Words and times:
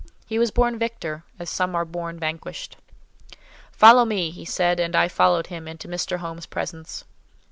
He 0.25 0.39
was 0.39 0.49
born 0.49 0.79
victor, 0.79 1.25
as 1.37 1.47
some 1.51 1.75
are 1.75 1.85
born 1.85 2.17
vanquished. 2.17 2.75
"Follow 3.71 4.03
me!" 4.03 4.31
he 4.31 4.45
said; 4.45 4.79
and 4.79 4.95
I 4.95 5.07
followed 5.07 5.45
him 5.53 5.67
into 5.67 5.87
Mr. 5.87 6.17
Home's 6.17 6.47
presence. 6.47 7.03